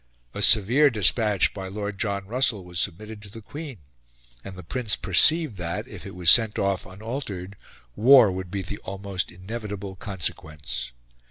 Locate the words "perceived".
4.95-5.57